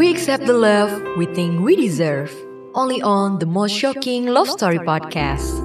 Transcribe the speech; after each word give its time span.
We 0.00 0.08
accept 0.08 0.48
the 0.48 0.56
love 0.56 0.96
we 1.20 1.28
think 1.28 1.60
we 1.60 1.76
deserve. 1.76 2.32
Only 2.72 3.04
on 3.04 3.36
the 3.36 3.44
most 3.44 3.76
shocking 3.76 4.32
love 4.32 4.48
story 4.48 4.80
podcast. 4.80 5.60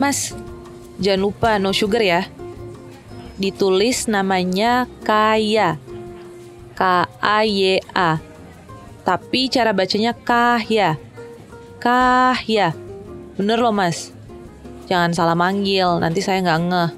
Mas, 0.00 0.32
jangan 0.96 1.20
lupa 1.20 1.60
no 1.60 1.76
sugar 1.76 2.00
ya. 2.00 2.24
Ditulis 3.36 4.08
namanya 4.08 4.88
Kaya. 5.04 5.89
K-A-Y-A. 6.80 8.10
Tapi 9.04 9.52
cara 9.52 9.76
bacanya 9.76 10.16
Kahya. 10.16 10.96
Kahya. 11.76 12.72
Bener 13.36 13.60
loh 13.60 13.76
mas. 13.76 14.16
Jangan 14.88 15.12
salah 15.12 15.36
manggil, 15.36 16.00
nanti 16.00 16.24
saya 16.24 16.40
nggak 16.40 16.60
ngeh. 16.72 16.90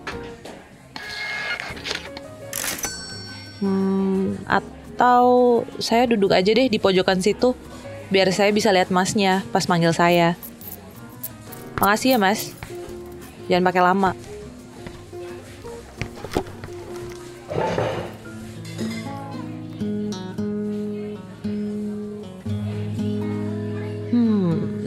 Hmm, 3.63 4.39
atau 4.47 5.27
saya 5.83 6.07
duduk 6.07 6.31
aja 6.31 6.55
deh 6.55 6.71
di 6.71 6.79
pojokan 6.79 7.19
situ, 7.19 7.59
biar 8.15 8.31
saya 8.31 8.55
bisa 8.55 8.71
lihat 8.71 8.95
masnya 8.95 9.43
pas 9.51 9.67
manggil 9.67 9.91
saya. 9.91 10.39
Makasih 11.83 12.15
ya 12.15 12.19
mas. 12.23 12.55
Jangan 13.51 13.67
pakai 13.67 13.83
lama. 13.83 14.32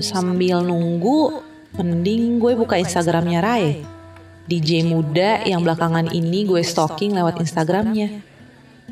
Sambil 0.05 0.61
nunggu, 0.61 1.41
mending 1.73 2.37
gue 2.37 2.53
buka 2.53 2.77
Instagramnya 2.77 3.41
Rai. 3.41 3.81
DJ 4.45 4.85
muda 4.85 5.41
yang 5.41 5.65
belakangan 5.65 6.13
ini 6.13 6.45
gue 6.45 6.61
stalking 6.61 7.17
lewat 7.17 7.41
Instagramnya. 7.41 8.21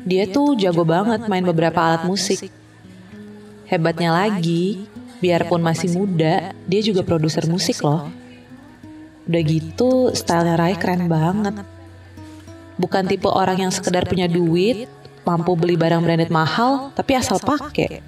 Dia 0.02 0.26
tuh 0.26 0.58
jago 0.58 0.82
banget 0.82 1.30
main 1.30 1.46
beberapa 1.46 1.78
alat 1.78 2.02
musik. 2.10 2.50
Hebatnya 3.70 4.10
lagi, 4.10 4.90
biarpun 5.22 5.62
masih 5.62 5.94
muda, 5.94 6.50
dia 6.66 6.80
juga 6.82 7.06
produser 7.06 7.46
musik 7.46 7.80
loh. 7.86 8.10
Udah 9.24 9.42
gitu, 9.46 10.10
stylenya 10.12 10.58
Rai 10.58 10.74
keren 10.74 11.06
banget. 11.06 11.64
Bukan 12.74 13.06
tipe 13.06 13.30
orang 13.30 13.70
yang 13.70 13.72
sekedar 13.72 14.04
punya 14.04 14.26
duit, 14.26 14.90
mampu 15.22 15.54
beli 15.54 15.78
barang 15.78 16.02
branded 16.02 16.28
mahal, 16.28 16.90
tapi 16.92 17.16
asal 17.16 17.40
pakai. 17.40 18.02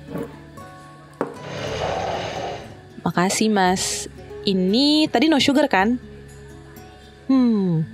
Makasih 3.07 3.55
mas. 3.55 4.11
Ini 4.43 5.07
tadi 5.07 5.31
no 5.31 5.39
sugar 5.39 5.71
kan? 5.71 5.95
Hmm. 7.31 7.87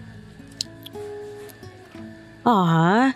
Ah. 2.49 3.13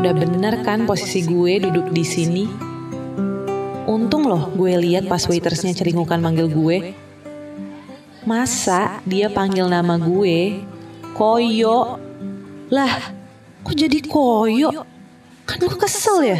Udah 0.00 0.14
bener 0.16 0.64
kan 0.64 0.88
posisi 0.88 1.28
gue 1.28 1.60
duduk 1.60 1.92
di 1.92 2.04
sini? 2.08 2.44
Untung 3.84 4.24
loh 4.24 4.48
gue 4.56 4.80
lihat 4.80 5.12
pas 5.12 5.20
waitersnya 5.28 5.76
ceringukan 5.76 6.24
manggil 6.24 6.48
gue. 6.48 6.96
Masa 8.24 9.04
dia 9.04 9.28
panggil 9.28 9.68
nama 9.68 10.00
gue 10.00 10.72
Koyo? 11.16 11.96
Lah, 12.68 12.92
kok 13.64 13.72
jadi 13.72 14.04
Koyo? 14.04 14.68
Kan 15.48 15.56
gue 15.64 15.80
kesel 15.80 16.28
ya. 16.28 16.38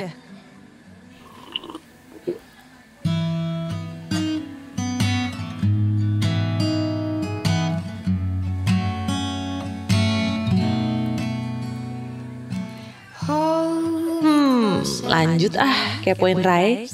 Hmm, 14.20 14.84
lanjut 15.08 15.56
ah, 15.56 16.04
kepoin 16.04 16.44
Rai. 16.44 16.84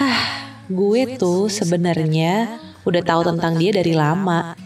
Hah, 0.00 0.20
gue 0.72 1.00
tuh 1.20 1.52
sebenarnya 1.52 2.64
udah 2.88 3.02
tahu 3.04 3.28
tentang 3.28 3.60
dia 3.60 3.76
dari 3.76 3.92
lama. 3.92 4.63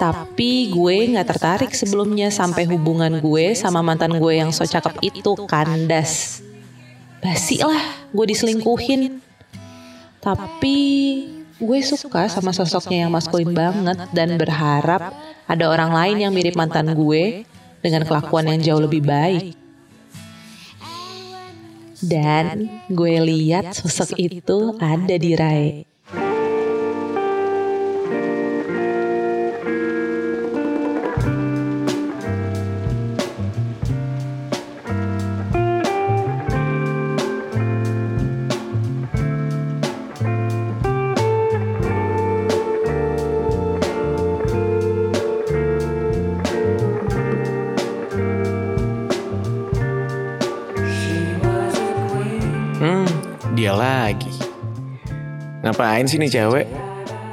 Tapi 0.00 0.72
gue 0.72 1.12
nggak 1.12 1.28
tertarik 1.28 1.76
sebelumnya 1.76 2.32
sampai 2.32 2.64
hubungan 2.64 3.20
gue 3.20 3.52
sama 3.52 3.84
mantan 3.84 4.16
gue 4.16 4.32
yang 4.32 4.48
so 4.48 4.64
cakep 4.64 4.96
itu 5.12 5.36
kandas. 5.44 6.40
Basi 7.20 7.60
lah, 7.60 8.08
gue 8.08 8.24
diselingkuhin. 8.32 9.20
Tapi 10.24 10.78
gue 11.60 11.78
suka 11.84 12.32
sama 12.32 12.56
sosoknya 12.56 13.04
yang 13.04 13.12
maskulin 13.12 13.52
banget 13.52 14.08
dan 14.16 14.40
berharap 14.40 15.12
ada 15.44 15.64
orang 15.68 15.92
lain 15.92 16.16
yang 16.24 16.32
mirip 16.32 16.56
mantan 16.56 16.96
gue 16.96 17.44
dengan 17.84 18.08
kelakuan 18.08 18.48
yang 18.48 18.60
jauh 18.64 18.80
lebih 18.80 19.04
baik. 19.04 19.52
Dan 22.00 22.72
gue 22.88 23.14
lihat 23.20 23.76
sosok 23.76 24.16
itu 24.16 24.80
ada 24.80 25.16
di 25.20 25.36
Rai. 25.36 25.89
Ngapain 55.80 56.04
sih 56.04 56.20
nih 56.20 56.28
cewek? 56.28 56.68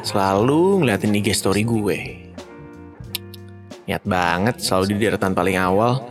Selalu 0.08 0.80
ngeliatin 0.80 1.12
IG 1.20 1.36
story 1.36 1.68
gue. 1.68 1.98
Niat 3.92 4.08
banget 4.08 4.64
selalu 4.64 4.96
di 4.96 5.04
deretan 5.04 5.36
paling 5.36 5.60
awal. 5.60 6.08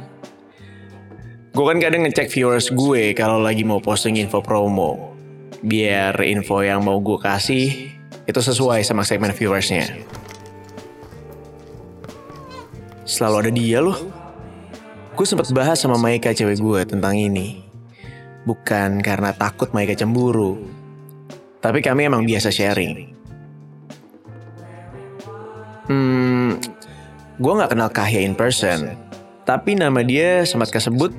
Gue 1.57 1.65
kan 1.65 1.81
kadang 1.81 2.05
ngecek 2.05 2.29
viewers 2.29 2.69
gue 2.69 3.17
kalau 3.17 3.41
lagi 3.41 3.65
mau 3.65 3.81
posting 3.81 4.21
info 4.21 4.45
promo. 4.45 5.17
Biar 5.65 6.13
info 6.29 6.61
yang 6.61 6.85
mau 6.85 7.01
gue 7.01 7.17
kasih 7.17 7.97
itu 8.29 8.41
sesuai 8.45 8.85
sama 8.85 9.01
segmen 9.01 9.33
viewersnya. 9.33 9.97
Selalu 13.09 13.37
ada 13.41 13.51
dia 13.57 13.81
loh. 13.81 13.97
Gue 15.17 15.25
sempat 15.25 15.49
bahas 15.57 15.81
sama 15.81 15.97
Maika 15.97 16.37
cewek 16.37 16.61
gue 16.61 16.81
tentang 16.85 17.17
ini. 17.17 17.65
Bukan 18.45 19.01
karena 19.01 19.33
takut 19.33 19.73
Maika 19.73 19.97
cemburu. 19.97 20.85
Tapi 21.67 21.83
kami 21.83 22.07
emang 22.07 22.23
biasa 22.23 22.55
sharing. 22.55 23.11
Hmm, 25.91 26.63
gue 27.43 27.53
nggak 27.59 27.75
kenal 27.75 27.91
Kahya 27.91 28.23
in 28.23 28.39
person. 28.39 28.95
Tapi 29.43 29.75
nama 29.75 29.99
dia 30.07 30.47
sempat 30.47 30.71
kesebut 30.71 31.11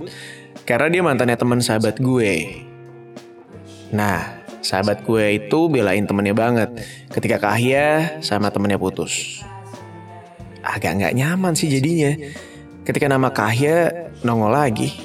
karena 0.63 0.87
dia 0.87 1.03
mantannya 1.03 1.35
teman 1.35 1.59
sahabat 1.59 1.99
gue. 1.99 2.63
Nah, 3.91 4.39
sahabat 4.63 5.03
gue 5.03 5.35
itu 5.35 5.59
belain 5.67 6.07
temennya 6.07 6.31
banget 6.31 6.79
ketika 7.11 7.43
Kahya 7.43 8.19
sama 8.23 8.47
temennya 8.47 8.79
putus. 8.79 9.43
Agak 10.63 10.95
nggak 10.95 11.15
nyaman 11.15 11.59
sih 11.59 11.67
jadinya 11.67 12.15
ketika 12.87 13.11
nama 13.11 13.35
Kahya 13.35 14.11
nongol 14.23 14.55
lagi. 14.55 14.95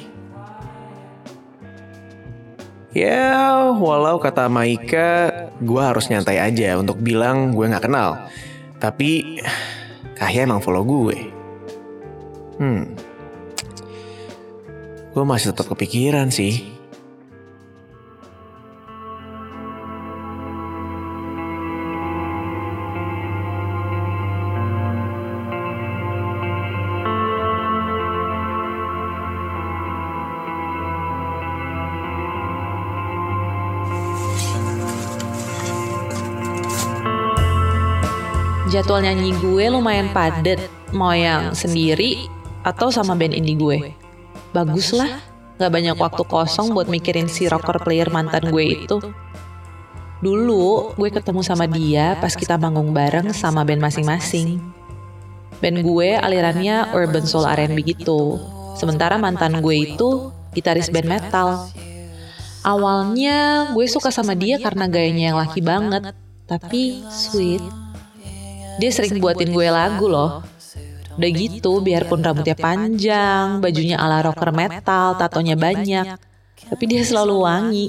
Ya, 2.92 3.72
walau 3.72 4.20
kata 4.20 4.52
Maika, 4.52 5.32
gue 5.64 5.80
harus 5.80 6.12
nyantai 6.12 6.36
aja 6.36 6.76
untuk 6.76 7.00
bilang 7.00 7.56
gue 7.56 7.64
nggak 7.64 7.88
kenal. 7.88 8.28
Tapi 8.76 9.40
Kahya 10.12 10.44
emang 10.44 10.60
follow 10.60 10.84
gue. 10.84 11.18
Hmm, 12.60 12.92
gue 15.12 15.24
masih 15.24 15.52
tetap 15.52 15.72
kepikiran 15.72 16.28
sih. 16.28 16.71
Jadwal 38.72 39.04
nyanyi 39.04 39.36
gue 39.36 39.69
lumayan 39.69 40.08
padet, 40.16 40.56
mau 40.96 41.12
yang 41.12 41.52
sendiri 41.52 42.24
atau 42.64 42.88
sama 42.88 43.12
band 43.12 43.36
indie 43.36 43.52
gue. 43.52 43.92
Bagus 44.56 44.96
lah, 44.96 45.20
gak 45.60 45.69
banyak 45.69 45.92
waktu 46.00 46.24
kosong 46.24 46.72
buat 46.72 46.88
mikirin 46.88 47.28
si 47.28 47.52
rocker 47.52 47.76
player 47.84 48.08
mantan 48.08 48.48
gue 48.48 48.64
itu. 48.64 48.96
Dulu 50.24 50.96
gue 50.96 51.10
ketemu 51.12 51.44
sama 51.44 51.69
dia 51.69 52.16
pas 52.16 52.32
kita 52.32 52.56
manggung 52.56 52.96
bareng 52.96 53.36
sama 53.36 53.60
band 53.60 53.84
masing-masing. 53.84 54.56
Band 55.60 55.78
gue 55.84 56.08
alirannya 56.16 56.96
urban 56.96 57.28
soul 57.28 57.44
R&B 57.44 57.76
gitu. 57.84 58.40
Sementara 58.80 59.20
mantan 59.20 59.60
gue 59.60 59.84
itu 59.84 60.32
gitaris 60.56 60.88
band 60.88 61.12
metal. 61.12 61.68
Awalnya 62.64 63.68
gue 63.76 63.84
suka 63.84 64.08
sama 64.08 64.32
dia 64.32 64.56
karena 64.56 64.88
gayanya 64.88 65.34
yang 65.34 65.38
laki 65.42 65.60
banget, 65.60 66.16
tapi 66.48 67.04
sweet. 67.12 67.81
Dia 68.80 68.90
sering 68.92 69.20
buatin 69.20 69.50
gue 69.52 69.69
lagu 69.69 70.06
loh. 70.08 70.44
Udah 71.12 71.30
gitu, 71.36 71.84
biarpun 71.84 72.24
rambutnya 72.24 72.56
panjang, 72.56 73.60
bajunya 73.60 74.00
ala 74.00 74.24
rocker 74.24 74.48
metal, 74.48 75.12
tatonya 75.20 75.60
banyak, 75.60 76.16
tapi 76.72 76.84
dia 76.88 77.04
selalu 77.04 77.34
wangi. 77.36 77.86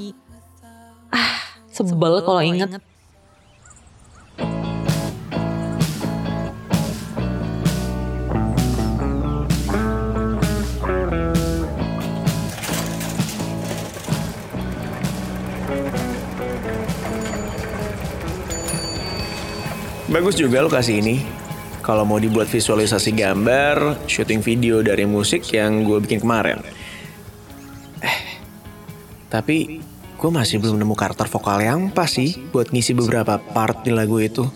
Ah, 1.08 1.40
Sebel 1.72 2.20
kalau 2.20 2.44
inget. 2.44 2.68
Bagus 20.14 20.38
juga 20.38 20.62
lokasi 20.62 21.02
ini. 21.02 21.26
Kalau 21.82 22.06
mau 22.06 22.22
dibuat 22.22 22.46
visualisasi 22.46 23.18
gambar, 23.18 24.06
syuting 24.06 24.46
video 24.46 24.78
dari 24.78 25.10
musik 25.10 25.42
yang 25.50 25.82
gue 25.82 25.98
bikin 25.98 26.22
kemarin. 26.22 26.62
Eh, 27.98 28.18
tapi 29.26 29.82
gue 30.14 30.30
masih 30.30 30.62
belum 30.62 30.78
nemu 30.78 30.94
karakter 30.94 31.26
vokal 31.26 31.58
yang 31.66 31.90
pas 31.90 32.06
sih 32.06 32.46
buat 32.54 32.70
ngisi 32.70 32.94
beberapa 32.94 33.42
part 33.42 33.82
di 33.82 33.90
lagu 33.90 34.22
itu. 34.22 34.46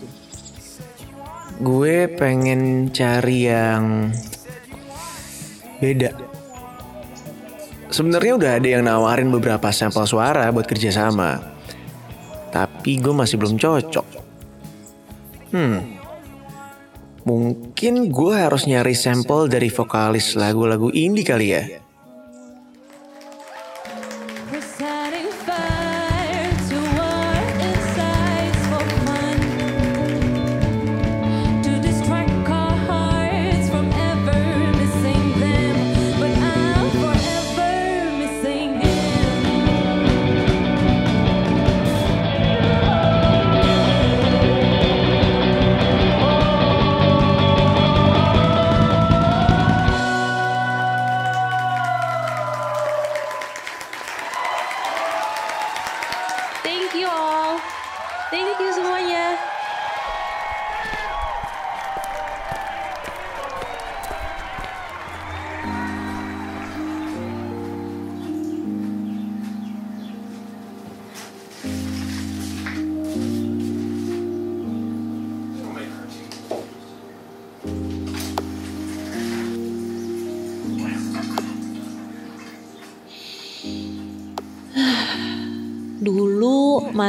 Gue 1.59 2.07
pengen 2.07 2.87
cari 2.95 3.51
yang 3.51 4.15
beda. 5.83 6.15
Sebenarnya 7.91 8.33
udah 8.39 8.51
ada 8.63 8.67
yang 8.79 8.87
nawarin 8.87 9.27
beberapa 9.27 9.75
sampel 9.75 10.07
suara 10.07 10.47
buat 10.55 10.63
kerjasama. 10.63 11.43
Tapi 12.47 12.95
gue 13.03 13.11
masih 13.11 13.35
belum 13.35 13.59
cocok. 13.59 14.28
Hmm, 15.49 15.97
mungkin 17.25 18.13
gue 18.13 18.35
harus 18.37 18.69
nyari 18.69 18.93
sampel 18.93 19.49
dari 19.49 19.73
vokalis 19.73 20.37
lagu-lagu 20.37 20.93
indie 20.93 21.25
kali 21.25 21.47
ya. 21.53 21.63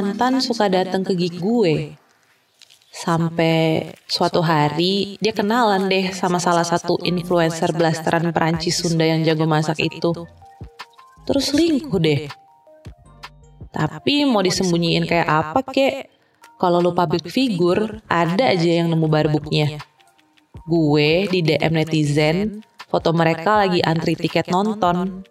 Mantan 0.01 0.41
suka 0.41 0.73
datang 0.73 1.05
ke 1.05 1.13
gig 1.13 1.37
gue. 1.37 1.93
Sampai 2.89 3.93
suatu 4.09 4.41
hari 4.41 5.21
dia 5.21 5.37
kenalan 5.37 5.93
deh 5.93 6.09
sama 6.17 6.41
salah 6.41 6.65
satu 6.65 6.97
influencer 7.05 7.77
blasteran 7.77 8.33
Perancis 8.33 8.81
Sunda 8.81 9.05
yang 9.05 9.21
jago 9.21 9.45
masak 9.45 9.77
itu. 9.85 10.25
Terus 11.29 11.53
lingkuh 11.53 12.01
deh. 12.01 12.33
Tapi 13.71 14.25
mau 14.25 14.41
disembunyiin 14.41 15.05
kayak 15.05 15.29
apa 15.29 15.61
kek? 15.69 16.09
Kalau 16.57 16.81
lu 16.81 16.97
public 16.97 17.29
figure, 17.29 18.01
ada 18.09 18.53
aja 18.53 18.85
yang 18.85 18.89
nemu 18.93 19.07
barbuknya. 19.09 19.81
Gue 20.65 21.25
di 21.29 21.41
DM 21.41 21.73
netizen, 21.73 22.61
foto 22.89 23.13
mereka 23.17 23.65
lagi 23.65 23.81
antri 23.81 24.17
tiket 24.17 24.49
nonton. 24.53 25.25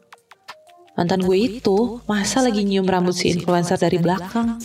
Mantan 1.00 1.24
gue 1.24 1.40
itu 1.40 2.04
masa 2.12 2.44
lagi 2.44 2.68
nyium 2.68 2.84
rambut 2.84 3.16
si 3.16 3.31
influencer 3.31 3.80
dari 3.80 4.04
belakang. 4.04 4.60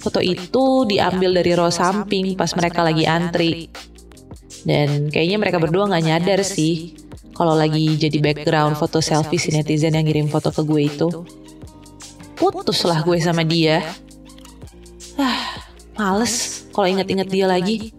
Foto 0.00 0.24
itu 0.24 0.88
diambil 0.88 1.36
dari 1.36 1.52
row 1.52 1.68
samping 1.68 2.32
pas 2.32 2.48
mereka 2.56 2.80
lagi 2.80 3.04
antri. 3.04 3.68
Dan 4.64 5.12
kayaknya 5.12 5.36
mereka 5.36 5.60
berdua 5.60 5.92
gak 5.92 6.08
nyadar 6.08 6.40
sih 6.40 6.96
kalau 7.36 7.52
lagi 7.52 8.00
jadi 8.00 8.16
background 8.16 8.80
foto 8.80 9.04
selfie 9.04 9.36
si 9.36 9.52
netizen 9.52 9.92
yang 9.92 10.08
ngirim 10.08 10.32
foto 10.32 10.48
ke 10.48 10.64
gue 10.64 10.80
itu. 10.88 11.08
Putuslah 12.40 13.04
gue 13.04 13.20
sama 13.20 13.44
dia. 13.44 13.84
Ah, 15.20 15.68
males 16.00 16.64
kalau 16.72 16.88
inget-inget 16.88 17.28
dia 17.28 17.44
lagi. 17.44 17.92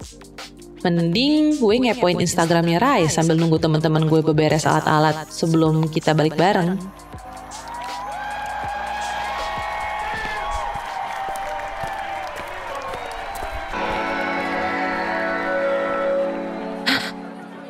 Mending 0.80 1.60
gue 1.60 1.76
ngepoin 1.76 2.24
Instagramnya 2.24 2.80
Rai 2.80 3.12
sambil 3.12 3.36
nunggu 3.36 3.60
teman-teman 3.60 4.08
gue 4.08 4.24
beberes 4.24 4.64
alat-alat 4.64 5.28
sebelum 5.28 5.92
kita 5.92 6.16
balik 6.16 6.40
bareng. 6.40 6.80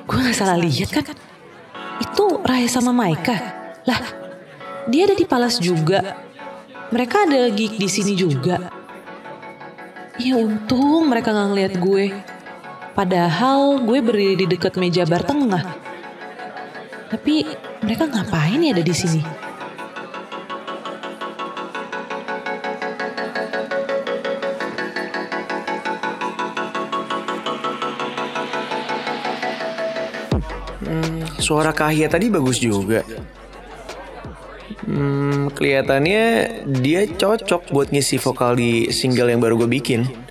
Gue 0.05 0.19
gak 0.21 0.37
salah 0.37 0.61
lihat 0.61 0.93
kan? 0.93 1.05
Itu 1.97 2.45
Rai 2.45 2.69
sama 2.69 2.93
Maika. 2.93 3.37
Lah, 3.89 4.01
dia 4.85 5.09
ada 5.09 5.17
di 5.17 5.25
Palas 5.25 5.57
juga. 5.57 6.13
Mereka 6.93 7.25
ada 7.25 7.49
gig 7.49 7.73
di 7.73 7.89
sini 7.89 8.13
juga. 8.13 8.69
Ya 10.21 10.37
untung 10.37 11.09
mereka 11.09 11.33
gak 11.33 11.49
ngeliat 11.57 11.73
gue. 11.81 12.37
Padahal 12.99 13.79
gue 13.79 14.03
berdiri 14.03 14.43
di 14.43 14.45
dekat 14.51 14.75
meja 14.75 15.07
bar 15.07 15.23
tengah. 15.23 15.63
Tapi 17.07 17.47
mereka 17.79 18.11
ngapain 18.11 18.59
ya 18.59 18.75
ada 18.75 18.83
di 18.83 18.91
sini? 18.91 19.23
Hmm, 30.83 31.23
suara 31.39 31.71
Kahya 31.71 32.11
tadi 32.11 32.27
bagus 32.27 32.59
juga. 32.59 33.07
Hmm, 34.83 35.47
kelihatannya 35.55 36.23
dia 36.83 37.07
cocok 37.07 37.71
buat 37.71 37.95
ngisi 37.95 38.19
vokal 38.19 38.59
di 38.59 38.91
single 38.91 39.31
yang 39.31 39.39
baru 39.39 39.55
gue 39.63 39.71
bikin. 39.71 40.28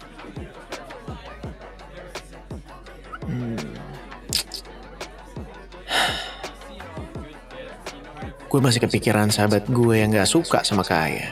Gue 8.59 8.67
masih 8.67 8.83
kepikiran 8.83 9.31
sahabat 9.31 9.71
gue 9.71 10.03
yang 10.03 10.11
gak 10.11 10.27
suka 10.27 10.67
sama 10.67 10.83
Kahya. 10.83 11.31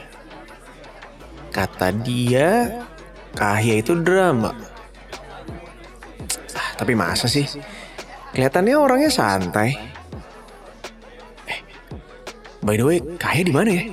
Kata 1.51 1.91
dia, 1.91 2.79
Kahya 3.35 3.83
itu 3.83 3.99
drama. 3.99 4.55
Ah, 6.55 6.71
tapi 6.79 6.95
masa 6.95 7.27
sih? 7.27 7.43
Kelihatannya 8.31 8.79
orangnya 8.79 9.11
santai. 9.11 9.75
Eh, 11.51 11.59
by 12.63 12.79
the 12.79 12.85
way, 12.87 13.03
Kahya 13.19 13.43
di 13.43 13.51
mana 13.51 13.75
ya? 13.75 13.83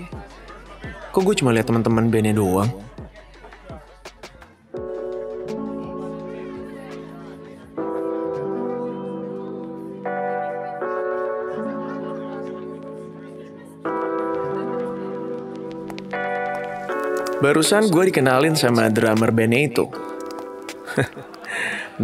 Kok 1.11 1.27
gue 1.27 1.35
cuma 1.35 1.51
lihat 1.51 1.67
teman-teman 1.67 2.15
bandnya 2.15 2.39
doang? 2.39 2.71
Barusan 17.45 17.93
gue 17.93 18.09
dikenalin 18.09 18.57
sama 18.57 18.89
drummer 18.89 19.29
bandnya 19.29 19.69
itu. 19.69 19.85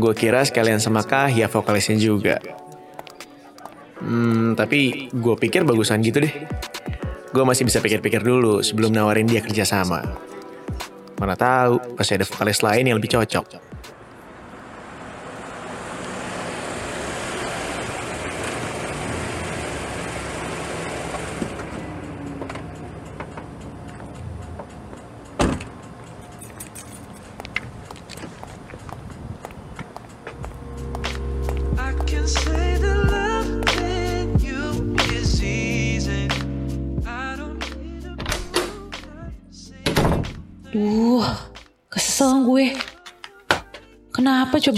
gue 0.04 0.12
kira 0.12 0.44
sekalian 0.44 0.76
sama 0.84 1.00
Kahya 1.00 1.48
vokalisnya 1.48 1.96
juga. 1.96 2.36
Hmm, 4.04 4.52
tapi 4.52 5.08
gue 5.08 5.34
pikir 5.40 5.64
bagusan 5.64 6.04
gitu 6.04 6.20
deh. 6.20 6.34
Gue 7.32 7.44
masih 7.48 7.64
bisa 7.64 7.80
pikir-pikir 7.80 8.20
dulu 8.20 8.60
sebelum 8.60 8.92
nawarin 8.92 9.24
dia 9.24 9.40
kerja 9.40 9.64
sama. 9.64 10.04
Mana 11.16 11.32
tahu, 11.40 11.96
pasti 11.96 12.20
ada 12.20 12.28
vokalis 12.28 12.60
lain 12.60 12.92
yang 12.92 13.00
lebih 13.00 13.16
cocok. 13.16 13.69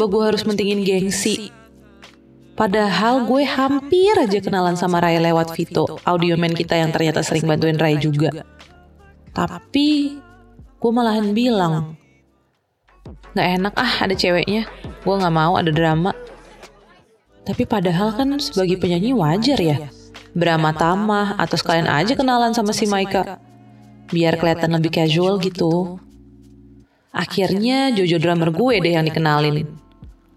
Coba 0.02 0.18
gue 0.18 0.34
harus 0.34 0.42
mentingin 0.42 0.82
gengsi? 0.82 1.54
Padahal 2.58 3.22
gue 3.22 3.46
hampir 3.46 4.10
aja 4.18 4.42
kenalan 4.42 4.74
sama 4.74 4.98
Ray 4.98 5.22
lewat 5.22 5.54
Vito, 5.54 5.86
audioman 6.02 6.58
kita 6.58 6.74
yang 6.74 6.90
ternyata 6.90 7.22
sering 7.22 7.46
bantuin 7.46 7.78
Ray 7.78 8.02
juga. 8.02 8.34
Tapi 9.30 10.18
gue 10.82 10.90
malahan 10.90 11.30
bilang, 11.30 11.94
Gak 13.38 13.46
enak 13.62 13.78
ah 13.78 14.02
ada 14.02 14.10
ceweknya, 14.18 14.66
gue 15.06 15.14
gak 15.22 15.30
mau 15.38 15.54
ada 15.54 15.70
drama. 15.70 16.10
Tapi 17.46 17.62
padahal 17.62 18.18
kan 18.18 18.42
sebagai 18.42 18.82
penyanyi 18.82 19.14
wajar 19.14 19.62
ya, 19.62 19.86
berama 20.34 20.74
tamah 20.74 21.38
atau 21.38 21.54
sekalian 21.54 21.86
aja 21.86 22.18
kenalan 22.18 22.50
sama 22.50 22.74
si 22.74 22.90
Maika. 22.90 23.38
Biar 24.10 24.34
kelihatan 24.34 24.74
lebih 24.74 24.98
casual 24.98 25.38
gitu. 25.38 26.02
Akhirnya 27.14 27.94
Jojo 27.94 28.18
drummer 28.18 28.50
gue 28.50 28.82
deh 28.82 28.98
yang 28.98 29.06
dikenalin. 29.06 29.78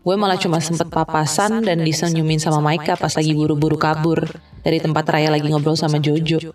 Gue 0.06 0.14
malah 0.14 0.38
cuma 0.38 0.62
sempet 0.62 0.86
papasan 0.86 1.66
dan 1.66 1.82
disenyumin 1.82 2.38
sama 2.38 2.62
Maika 2.62 2.94
pas 2.94 3.10
lagi 3.10 3.34
buru-buru 3.34 3.74
kabur 3.74 4.22
dari 4.62 4.78
tempat 4.78 5.02
Raya 5.02 5.34
lagi 5.34 5.50
ngobrol 5.50 5.74
sama 5.74 5.98
Jojo. 5.98 6.54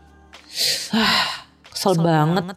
Ah, 0.95 1.51
kesel 1.67 1.99
banget. 1.99 2.55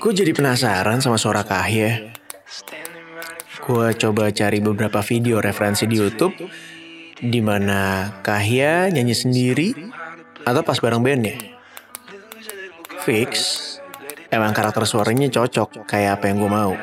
Gue 0.00 0.12
jadi 0.16 0.32
penasaran 0.32 1.04
sama 1.04 1.20
suara 1.20 1.44
Kahya. 1.44 2.15
Gue 3.66 3.90
coba 3.98 4.30
cari 4.30 4.62
beberapa 4.62 5.02
video 5.02 5.42
referensi 5.42 5.90
di 5.90 5.98
YouTube 5.98 6.38
di 7.18 7.42
mana 7.42 8.14
Kahya 8.22 8.86
nyanyi 8.94 9.10
sendiri 9.10 9.74
atau 10.46 10.62
pas 10.62 10.78
bareng 10.78 11.02
bandnya. 11.02 11.34
Fix, 13.02 13.34
emang 14.30 14.54
karakter 14.54 14.86
suaranya 14.86 15.26
cocok 15.26 15.82
kayak 15.82 16.22
apa 16.22 16.30
yang 16.30 16.38
gue 16.38 16.50
mau. 16.50 16.78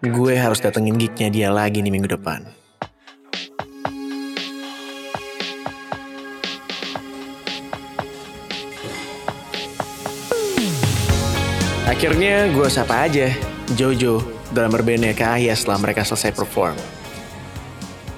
Gue 0.00 0.40
harus 0.40 0.64
datengin 0.64 0.96
gignya 0.96 1.28
dia 1.28 1.48
lagi 1.52 1.84
nih 1.84 1.92
minggu 1.92 2.16
depan. 2.16 2.48
Akhirnya 11.84 12.48
gue 12.48 12.68
sapa 12.72 13.04
aja 13.04 13.28
Jojo, 13.76 14.39
drummer 14.50 14.82
bandnya 14.82 15.14
Kahya 15.14 15.54
setelah 15.54 15.78
mereka 15.78 16.02
selesai 16.02 16.34
perform. 16.34 16.76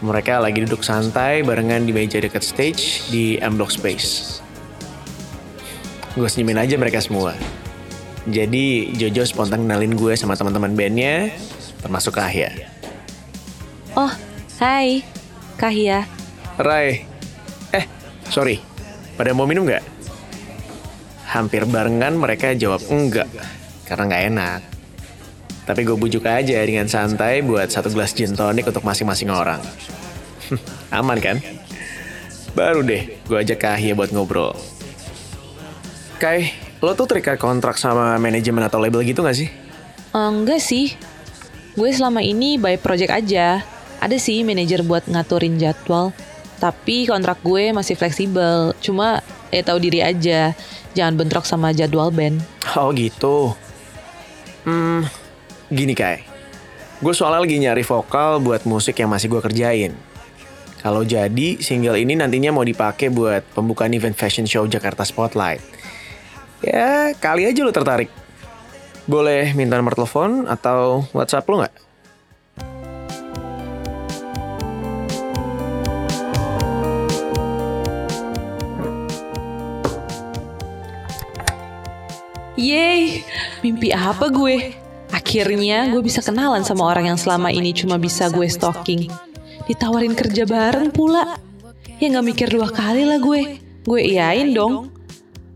Mereka 0.02 0.42
lagi 0.42 0.66
duduk 0.66 0.82
santai 0.82 1.46
barengan 1.46 1.86
di 1.86 1.94
meja 1.94 2.18
dekat 2.18 2.42
stage 2.42 3.06
di 3.14 3.38
M 3.38 3.54
Block 3.54 3.70
Space. 3.70 4.42
Gue 6.18 6.26
senyumin 6.26 6.58
aja 6.58 6.74
mereka 6.74 6.98
semua. 6.98 7.38
Jadi 8.26 8.94
Jojo 8.98 9.22
spontan 9.22 9.66
kenalin 9.66 9.94
gue 9.94 10.14
sama 10.18 10.34
teman-teman 10.34 10.74
bandnya, 10.74 11.30
termasuk 11.82 12.18
Kahya. 12.18 12.50
Oh, 13.94 14.10
hai, 14.58 15.06
Kahya. 15.58 16.06
Rai, 16.58 17.06
eh 17.72 17.84
sorry, 18.28 18.60
pada 19.16 19.32
mau 19.34 19.46
minum 19.46 19.64
nggak? 19.64 19.82
Hampir 21.32 21.64
barengan 21.64 22.12
mereka 22.14 22.52
jawab 22.52 22.84
enggak, 22.90 23.30
karena 23.88 24.04
nggak 24.06 24.24
enak. 24.34 24.71
Tapi 25.62 25.86
gue 25.86 25.94
bujuk 25.94 26.26
aja 26.26 26.58
dengan 26.66 26.90
santai 26.90 27.38
buat 27.40 27.70
satu 27.70 27.86
gelas 27.94 28.10
gin 28.10 28.34
tonic 28.34 28.66
untuk 28.66 28.82
masing-masing 28.82 29.30
orang. 29.30 29.62
Aman 30.90 31.22
kan? 31.22 31.38
Baru 32.52 32.82
deh, 32.84 33.22
gue 33.24 33.38
ajak 33.38 33.62
Kahya 33.62 33.94
buat 33.94 34.10
ngobrol. 34.10 34.52
Kai, 36.18 36.52
lo 36.82 36.92
tuh 36.92 37.08
terikat 37.08 37.38
kontrak 37.38 37.78
sama 37.78 38.18
manajemen 38.18 38.66
atau 38.66 38.82
label 38.82 39.00
gitu 39.06 39.24
gak 39.24 39.38
sih? 39.38 39.48
Eh, 40.12 40.28
enggak 40.28 40.60
sih. 40.60 40.92
Gue 41.72 41.88
selama 41.88 42.20
ini 42.20 42.60
by 42.60 42.76
project 42.76 43.14
aja. 43.14 43.64
Ada 44.02 44.18
sih 44.18 44.44
manajer 44.44 44.84
buat 44.84 45.08
ngaturin 45.08 45.56
jadwal. 45.56 46.12
Tapi 46.60 47.08
kontrak 47.08 47.40
gue 47.40 47.72
masih 47.72 47.96
fleksibel. 47.96 48.76
Cuma 48.84 49.24
ya 49.48 49.62
tahu 49.64 49.80
diri 49.80 50.04
aja. 50.04 50.52
Jangan 50.92 51.16
bentrok 51.16 51.48
sama 51.48 51.72
jadwal 51.72 52.12
band. 52.12 52.44
Oh 52.76 52.92
gitu. 52.92 53.56
Hmm, 54.68 55.08
gini 55.72 55.96
Kai. 55.96 56.20
Gue 57.00 57.16
soalnya 57.16 57.42
lagi 57.42 57.56
nyari 57.56 57.82
vokal 57.82 58.38
buat 58.44 58.62
musik 58.68 59.00
yang 59.00 59.10
masih 59.10 59.32
gue 59.32 59.40
kerjain. 59.40 59.92
Kalau 60.84 61.02
jadi, 61.02 61.58
single 61.62 61.98
ini 61.98 62.14
nantinya 62.14 62.52
mau 62.52 62.62
dipakai 62.62 63.08
buat 63.08 63.42
pembukaan 63.56 63.94
event 63.96 64.14
fashion 64.14 64.44
show 64.44 64.68
Jakarta 64.68 65.02
Spotlight. 65.02 65.64
Ya, 66.62 67.10
kali 67.18 67.48
aja 67.48 67.64
lo 67.64 67.72
tertarik. 67.74 68.10
Boleh 69.08 69.50
minta 69.56 69.74
nomor 69.74 69.98
telepon 69.98 70.46
atau 70.46 71.06
WhatsApp 71.10 71.48
lo 71.50 71.64
nggak? 71.64 71.74
Yeay, 82.58 83.26
mimpi 83.62 83.90
apa 83.90 84.30
gue? 84.30 84.81
Akhirnya 85.32 85.88
gue 85.88 86.04
bisa 86.04 86.20
kenalan 86.20 86.60
sama 86.60 86.92
orang 86.92 87.08
yang 87.08 87.16
selama 87.16 87.48
ini 87.48 87.72
cuma 87.72 87.96
bisa 87.96 88.28
gue 88.28 88.44
stalking. 88.44 89.08
Ditawarin 89.64 90.12
kerja 90.12 90.44
bareng 90.44 90.92
pula. 90.92 91.40
Ya 91.96 92.12
gak 92.12 92.26
mikir 92.28 92.52
dua 92.52 92.68
kali 92.68 93.08
lah 93.08 93.16
gue. 93.16 93.56
Gue 93.80 94.00
iyain 94.12 94.52
dong. 94.52 94.92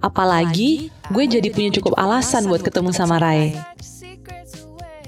Apalagi 0.00 0.88
gue 1.12 1.24
jadi 1.28 1.52
punya 1.52 1.76
cukup 1.76 1.92
alasan 2.00 2.48
buat 2.48 2.64
ketemu 2.64 2.96
sama 2.96 3.20
Rai. 3.20 3.52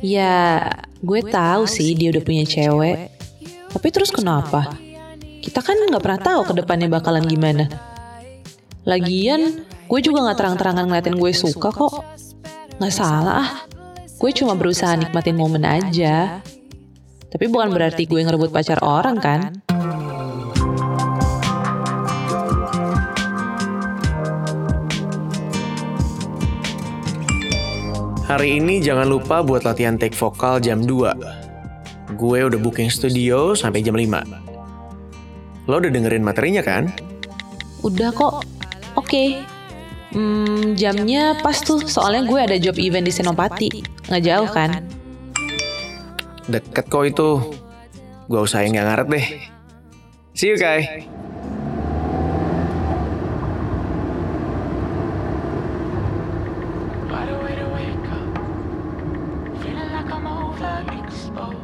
Ya, 0.05 0.61
gue 1.01 1.21
tahu 1.25 1.65
sih 1.65 1.97
dia 1.97 2.13
udah 2.13 2.21
punya 2.21 2.45
cewek. 2.45 3.09
Tapi 3.73 3.89
terus 3.89 4.13
kenapa? 4.13 4.77
Kita 5.41 5.65
kan 5.65 5.81
nggak 5.81 6.05
pernah 6.05 6.21
tahu 6.21 6.45
ke 6.45 6.53
depannya 6.53 6.93
bakalan 6.93 7.25
gimana. 7.25 7.73
Lagian, 8.85 9.65
gue 9.65 10.01
juga 10.05 10.29
nggak 10.29 10.37
terang-terangan 10.37 10.85
ngeliatin 10.93 11.17
gue 11.17 11.33
suka 11.33 11.73
kok. 11.73 12.05
Nggak 12.77 12.93
salah 12.93 13.49
ah. 13.49 13.68
Gue 14.19 14.35
cuma 14.35 14.59
berusaha 14.59 14.99
nikmatin 14.99 15.39
momen 15.39 15.63
aja. 15.63 16.43
Tapi 17.31 17.47
bukan 17.47 17.71
berarti 17.71 18.03
gue 18.03 18.19
ngerebut 18.19 18.51
pacar 18.51 18.83
orang 18.83 19.15
kan? 19.23 19.63
Hari 28.27 28.59
ini 28.59 28.83
jangan 28.83 29.07
lupa 29.07 29.47
buat 29.47 29.63
latihan 29.63 29.95
take 29.95 30.19
vokal 30.19 30.59
jam 30.59 30.83
2. 30.83 32.19
Gue 32.19 32.39
udah 32.43 32.59
booking 32.59 32.91
studio 32.91 33.55
sampai 33.55 33.87
jam 33.87 33.95
5. 33.95 35.71
Lo 35.71 35.79
udah 35.79 35.95
dengerin 35.95 36.27
materinya 36.27 36.67
kan? 36.67 36.91
Udah 37.87 38.11
kok. 38.11 38.43
Oke. 38.99 39.58
Hmm, 40.09 40.73
jamnya 40.73 41.37
pas 41.45 41.61
tuh 41.61 41.85
soalnya 41.85 42.25
gue 42.25 42.41
ada 42.41 42.57
job 42.57 42.81
event 42.81 43.05
di 43.05 43.13
Senopati. 43.13 43.69
Nggak 44.09 44.23
jauh 44.25 44.49
kan? 44.49 44.71
kan? 44.81 44.85
Deket 46.49 46.87
kok 46.89 47.05
itu. 47.05 47.31
Gue 48.25 48.41
usahain 48.41 48.73
nggak 48.73 48.87
ngaret 48.89 49.09
deh. 49.13 49.27
See 50.33 50.49
you, 50.49 50.57
Kai. 50.57 51.05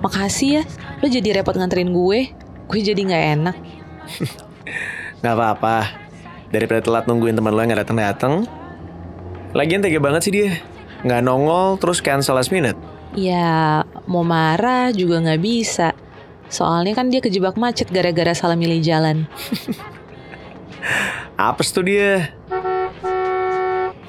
Makasih 0.05 0.61
ya, 0.61 0.63
lo 1.01 1.09
jadi 1.09 1.41
repot 1.41 1.57
nganterin 1.57 1.89
gue. 1.89 2.29
Gue 2.69 2.81
jadi 2.85 3.01
nggak 3.01 3.25
enak. 3.41 3.57
gak 5.25 5.33
apa-apa, 5.33 6.04
Daripada 6.55 6.79
telat 6.79 7.11
nungguin 7.11 7.35
teman 7.35 7.51
lo 7.51 7.59
yang 7.59 7.75
gak 7.75 7.83
datang-datang. 7.83 8.47
Lagian 9.59 9.83
tega 9.83 9.99
banget 9.99 10.31
sih 10.31 10.33
dia. 10.39 10.63
Nggak 11.03 11.21
nongol 11.27 11.83
terus 11.83 11.99
cancel 11.99 12.39
last 12.39 12.55
minute. 12.55 12.79
Ya, 13.19 13.83
mau 14.07 14.23
marah 14.23 14.95
juga 14.95 15.19
nggak 15.19 15.43
bisa. 15.43 15.91
Soalnya 16.47 16.95
kan 16.95 17.11
dia 17.11 17.19
kejebak 17.19 17.59
macet 17.59 17.91
gara-gara 17.91 18.39
salah 18.39 18.55
milih 18.55 18.79
jalan. 18.79 19.27
Apes 21.35 21.75
tuh 21.75 21.83
dia. 21.83 22.31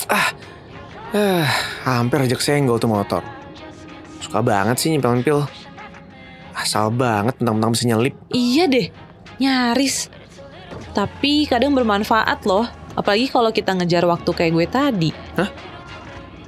Ah, 0.06 0.30
ah, 1.18 1.50
hampir 1.86 2.22
aja 2.22 2.38
kesenggol 2.38 2.78
tuh 2.78 2.94
motor. 2.94 3.26
Suka 4.22 4.46
banget 4.46 4.78
sih 4.78 4.94
nyempil-nyempil. 4.94 5.50
Asal 6.54 6.94
banget 6.94 7.42
tentang-tentang 7.42 7.74
bisa 7.74 7.84
nyelip. 7.90 8.14
Iya 8.30 8.70
deh, 8.70 8.88
nyaris. 9.42 10.14
Tapi 10.96 11.44
kadang 11.52 11.76
bermanfaat 11.76 12.48
loh. 12.48 12.64
Apalagi 12.96 13.28
kalau 13.28 13.52
kita 13.52 13.76
ngejar 13.76 14.08
waktu 14.08 14.32
kayak 14.32 14.52
gue 14.56 14.66
tadi. 14.72 15.12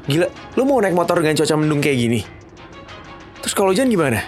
Gila, 0.07 0.55
lu 0.55 0.63
mau 0.63 0.79
naik 0.79 0.95
motor 0.95 1.19
dengan 1.19 1.35
cuaca 1.35 1.55
mendung 1.59 1.83
kayak 1.83 1.97
gini? 1.99 2.19
Terus 3.43 3.51
kalau 3.51 3.75
hujan 3.75 3.91
gimana? 3.91 4.23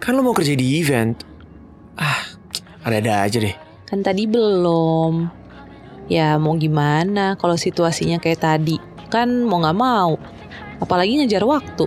Kan 0.00 0.16
lu 0.16 0.24
mau 0.24 0.32
kerja 0.32 0.56
di 0.56 0.80
event. 0.80 1.20
Ah, 2.00 2.24
ada-ada 2.80 3.28
aja 3.28 3.36
deh. 3.44 3.52
Kan 3.84 4.00
tadi 4.00 4.24
belum. 4.24 5.28
Ya 6.08 6.40
mau 6.40 6.56
gimana 6.56 7.36
kalau 7.36 7.60
situasinya 7.60 8.16
kayak 8.16 8.40
tadi. 8.40 8.80
Kan 9.12 9.44
mau 9.44 9.60
gak 9.60 9.76
mau. 9.76 10.16
Apalagi 10.80 11.20
ngejar 11.20 11.44
waktu. 11.44 11.84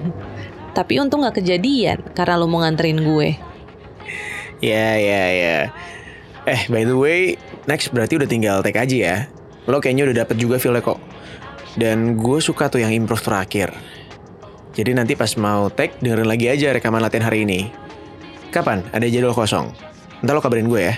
Tapi 0.76 0.92
untung 0.96 1.28
gak 1.28 1.44
kejadian 1.44 2.00
karena 2.16 2.40
lu 2.40 2.48
mau 2.48 2.64
nganterin 2.64 3.04
gue. 3.04 3.36
Ya, 4.64 4.96
ya, 4.96 5.24
ya. 5.28 5.58
Eh, 6.44 6.68
by 6.68 6.84
the 6.84 6.92
way, 6.92 7.40
next 7.64 7.88
berarti 7.88 8.20
udah 8.20 8.28
tinggal 8.28 8.60
take 8.60 8.76
aja 8.76 8.96
ya. 8.96 9.16
Lo 9.64 9.80
kayaknya 9.80 10.12
udah 10.12 10.16
dapet 10.24 10.36
juga 10.36 10.60
feel 10.60 10.76
kok. 10.84 11.00
Dan 11.74 12.20
gue 12.20 12.38
suka 12.38 12.68
tuh 12.68 12.84
yang 12.84 12.92
improve 12.92 13.24
terakhir. 13.24 13.72
Jadi 14.76 14.90
nanti 14.92 15.16
pas 15.16 15.30
mau 15.40 15.72
take, 15.72 15.96
dengerin 16.04 16.28
lagi 16.28 16.46
aja 16.52 16.74
rekaman 16.76 17.00
latihan 17.00 17.30
hari 17.30 17.48
ini. 17.48 17.72
Kapan? 18.52 18.84
Ada 18.92 19.08
jadwal 19.08 19.32
kosong? 19.32 19.72
Ntar 20.20 20.36
lo 20.36 20.42
kabarin 20.44 20.68
gue 20.68 20.92
ya. 20.92 20.94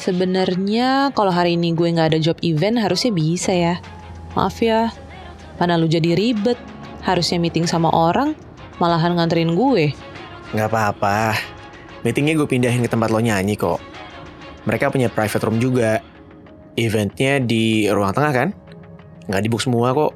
Sebenarnya 0.00 1.12
kalau 1.12 1.28
hari 1.28 1.60
ini 1.60 1.76
gue 1.76 1.92
nggak 1.92 2.16
ada 2.16 2.18
job 2.22 2.40
event 2.40 2.80
harusnya 2.80 3.12
bisa 3.12 3.52
ya. 3.52 3.84
Maaf 4.32 4.64
ya, 4.64 4.88
mana 5.60 5.76
lu 5.76 5.90
jadi 5.90 6.16
ribet. 6.16 6.56
Harusnya 7.04 7.40
meeting 7.40 7.64
sama 7.68 7.92
orang, 7.92 8.36
malahan 8.80 9.16
nganterin 9.16 9.52
gue. 9.56 9.92
Nggak 10.56 10.68
apa-apa. 10.72 11.36
Meetingnya 12.00 12.36
gue 12.36 12.48
pindahin 12.48 12.80
ke 12.80 12.88
tempat 12.88 13.12
lo 13.12 13.20
nyanyi 13.20 13.56
kok. 13.60 13.89
Mereka 14.68 14.92
punya 14.92 15.08
private 15.08 15.44
room 15.48 15.56
juga. 15.56 16.04
Eventnya 16.76 17.42
di 17.42 17.90
ruang 17.90 18.14
tengah 18.14 18.32
kan? 18.32 18.48
Nggak 19.26 19.42
di 19.42 19.48
book 19.50 19.62
semua 19.62 19.92
kok. 19.92 20.12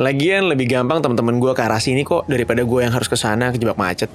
Lagian 0.00 0.48
lebih 0.48 0.64
gampang 0.64 1.04
teman-teman 1.04 1.36
gue 1.36 1.52
ke 1.52 1.60
arah 1.60 1.76
sini 1.76 2.00
kok 2.06 2.24
daripada 2.24 2.64
gue 2.64 2.80
yang 2.80 2.88
harus 2.88 3.04
ke 3.04 3.20
sana 3.20 3.52
kejebak 3.52 3.76
macet. 3.76 4.08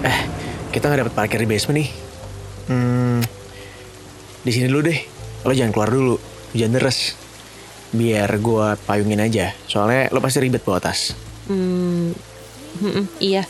Eh, 0.00 0.18
kita 0.72 0.88
nggak 0.88 1.00
dapat 1.04 1.14
parkir 1.14 1.44
di 1.44 1.48
basement 1.50 1.84
nih. 1.84 1.88
Hmm, 2.72 3.20
di 4.40 4.50
sini 4.56 4.72
dulu 4.72 4.88
deh. 4.88 4.98
Lo 5.46 5.54
jangan 5.54 5.70
keluar 5.70 5.90
dulu, 5.94 6.16
hujan 6.54 6.74
deras. 6.74 7.18
Biar 7.94 8.28
gue 8.42 8.66
payungin 8.84 9.22
aja. 9.22 9.54
Soalnya 9.70 10.10
lo 10.10 10.20
pasti 10.20 10.42
ribet 10.42 10.66
bawa 10.66 10.82
tas. 10.82 11.14
Hmm, 11.46 12.12
mm-mm, 12.82 13.06
iya. 13.22 13.46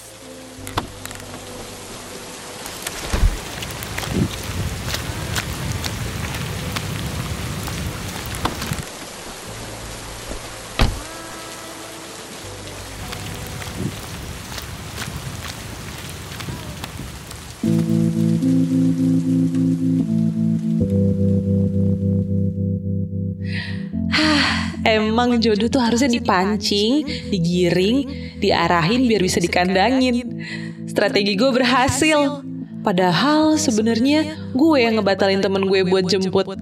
Emang 25.36 25.52
jodoh 25.52 25.68
tuh 25.68 25.84
harusnya 25.84 26.08
dipancing, 26.08 27.04
digiring, 27.28 28.08
diarahin 28.40 29.04
biar 29.04 29.20
bisa 29.20 29.36
dikandangin. 29.36 30.40
Strategi 30.88 31.36
gue 31.36 31.52
berhasil. 31.52 32.40
Padahal 32.80 33.60
sebenarnya 33.60 34.48
gue 34.56 34.78
yang 34.80 34.96
ngebatalin 34.96 35.44
temen 35.44 35.68
gue 35.68 35.84
buat 35.84 36.08
jemput. 36.08 36.56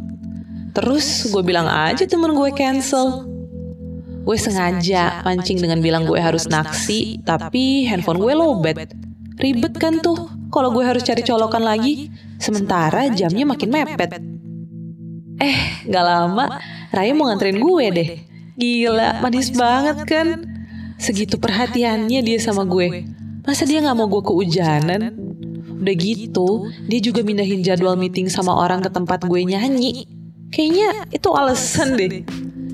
Terus 0.75 1.31
gue 1.31 1.39
bilang 1.47 1.71
aja 1.71 2.03
temen 2.03 2.35
gue 2.35 2.51
cancel. 2.51 3.31
Gue 4.27 4.35
sengaja 4.43 5.23
mancing 5.23 5.63
dengan 5.63 5.79
bilang 5.79 6.03
gue 6.03 6.19
harus 6.19 6.51
naksi, 6.51 7.23
tapi 7.23 7.87
handphone 7.87 8.19
gue 8.19 8.35
lowbat. 8.35 8.91
Ribet 9.39 9.79
kan 9.79 10.03
tuh 10.03 10.19
kalau 10.51 10.75
gue 10.75 10.83
harus 10.83 11.07
cari 11.07 11.23
colokan 11.23 11.63
lagi. 11.63 12.11
Sementara 12.43 13.07
jamnya 13.07 13.47
makin 13.47 13.71
mepet. 13.71 14.19
Eh, 15.39 15.87
gak 15.87 16.03
lama 16.03 16.59
Raya 16.91 17.15
mau 17.15 17.31
nganterin 17.31 17.63
gue 17.63 17.87
deh. 17.95 18.34
Gila, 18.55 19.19
manis 19.19 19.51
banget 19.51 19.99
kan? 20.07 20.29
Segitu 20.95 21.35
perhatiannya 21.43 22.23
dia 22.23 22.39
sama 22.39 22.63
gue. 22.63 23.03
Masa 23.43 23.67
dia 23.67 23.83
gak 23.83 23.99
mau 23.99 24.07
gue 24.07 24.23
keujanan? 24.23 25.11
Udah 25.85 25.95
gitu, 25.99 26.71
dia 26.87 27.01
juga 27.03 27.21
mindahin 27.27 27.61
jadwal 27.61 27.99
meeting 27.99 28.31
sama 28.31 28.55
orang 28.55 28.81
ke 28.81 28.89
tempat 28.89 29.27
gue 29.27 29.43
nyanyi. 29.43 30.07
Kayaknya 30.55 31.11
itu 31.11 31.29
alasan 31.35 31.99
deh. 31.99 32.23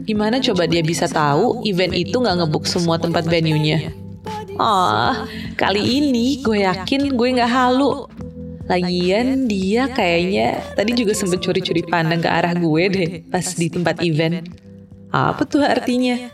Gimana 0.04 0.36
coba 0.38 0.68
dia 0.68 0.84
bisa 0.84 1.08
tahu 1.08 1.64
event 1.64 1.96
itu 1.96 2.12
gak 2.12 2.36
ngebuk 2.44 2.68
semua 2.68 3.00
tempat 3.00 3.24
venue-nya? 3.24 3.90
Ah, 4.60 5.24
kali 5.56 5.80
ini 5.80 6.44
gue 6.44 6.60
yakin 6.60 7.16
gue 7.16 7.28
gak 7.40 7.50
halu. 7.50 8.04
Lagian 8.68 9.50
dia 9.50 9.90
kayaknya 9.90 10.62
tadi 10.78 10.94
juga 10.94 11.16
sempet 11.16 11.42
curi-curi 11.42 11.82
pandang 11.82 12.22
ke 12.22 12.30
arah 12.30 12.54
gue 12.54 12.82
deh 12.86 13.10
pas 13.26 13.42
di 13.42 13.66
tempat 13.66 13.98
event. 14.04 14.46
Apa 15.10 15.42
tuh 15.42 15.66
artinya? 15.66 16.30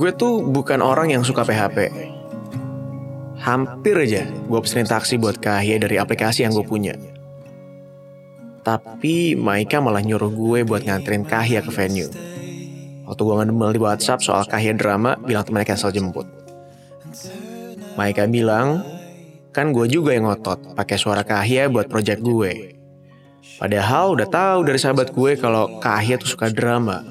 Gue 0.00 0.16
tuh 0.16 0.40
bukan 0.48 0.80
orang 0.80 1.12
yang 1.12 1.20
suka 1.20 1.44
PHP. 1.44 1.92
Hampir 3.44 4.00
aja 4.00 4.24
gue 4.24 4.60
pesenin 4.64 4.88
taksi 4.88 5.20
buat 5.20 5.36
Kahya 5.36 5.76
dari 5.76 6.00
aplikasi 6.00 6.48
yang 6.48 6.56
gue 6.56 6.64
punya. 6.64 6.96
Tapi 8.64 9.36
Maika 9.36 9.84
malah 9.84 10.00
nyuruh 10.00 10.32
gue 10.32 10.64
buat 10.64 10.88
nganterin 10.88 11.28
Kahya 11.28 11.60
ke 11.60 11.68
venue. 11.68 12.08
Waktu 13.10 13.26
gue 13.26 13.36
ngedemel 13.42 13.74
di 13.74 13.80
WhatsApp 13.82 14.22
soal 14.22 14.46
Kahya 14.46 14.70
drama, 14.70 15.18
bilang 15.18 15.42
temennya 15.42 15.74
cancel 15.74 15.90
jemput. 15.90 16.30
Maika 17.98 18.30
bilang, 18.30 18.86
kan 19.50 19.74
gue 19.74 19.90
juga 19.90 20.14
yang 20.14 20.30
ngotot 20.30 20.78
pakai 20.78 20.94
suara 20.94 21.26
Kahya 21.26 21.66
buat 21.66 21.90
project 21.90 22.22
gue. 22.22 22.78
Padahal 23.58 24.14
udah 24.14 24.30
tahu 24.30 24.62
dari 24.62 24.78
sahabat 24.78 25.10
gue 25.10 25.34
kalau 25.42 25.82
Kahya 25.82 26.22
tuh 26.22 26.30
suka 26.30 26.54
drama. 26.54 27.02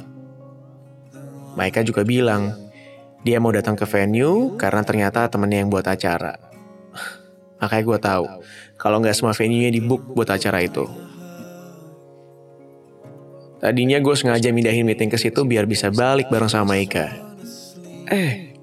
Maika 1.59 1.83
juga 1.83 2.07
bilang, 2.07 2.55
dia 3.27 3.43
mau 3.43 3.51
datang 3.51 3.75
ke 3.75 3.83
venue 3.83 4.55
karena 4.55 4.87
ternyata 4.87 5.27
temennya 5.27 5.67
yang 5.67 5.69
buat 5.69 5.83
acara. 5.83 6.39
Makanya 7.59 7.83
gue 7.83 7.99
tahu 7.99 8.25
kalau 8.79 9.03
nggak 9.03 9.19
semua 9.19 9.35
venue-nya 9.35 9.67
di 9.67 9.83
buat 9.83 10.31
acara 10.31 10.63
itu. 10.63 11.08
Tadinya 13.59 13.99
gue 13.99 14.15
sengaja 14.15 14.55
mindahin 14.55 14.87
meeting 14.87 15.11
ke 15.11 15.19
situ 15.19 15.43
biar 15.43 15.67
bisa 15.67 15.91
balik 15.91 16.31
bareng 16.31 16.47
sama 16.47 16.79
Ika. 16.79 17.11
Eh, 18.07 18.55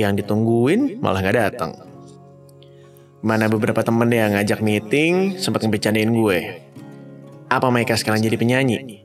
yang 0.00 0.16
ditungguin 0.16 0.98
malah 0.98 1.20
nggak 1.20 1.36
datang. 1.36 1.76
Mana 3.20 3.52
beberapa 3.52 3.84
temen 3.84 4.08
yang 4.08 4.32
ngajak 4.32 4.64
meeting 4.64 5.36
sempat 5.36 5.64
ngebecandain 5.64 6.08
gue. 6.08 6.38
Apa 7.52 7.68
Maika 7.68 7.96
sekarang 8.00 8.24
jadi 8.24 8.36
penyanyi? 8.40 9.04